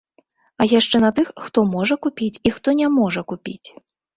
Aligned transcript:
А 0.63 0.65
яшчэ 0.71 1.01
на 1.03 1.11
тых, 1.19 1.29
хто 1.45 1.65
можа 1.75 1.99
купіць 2.07 2.33
і 2.51 2.55
хто 2.57 2.77
не 2.81 2.87
можа 2.99 3.21
купіць. 3.35 3.63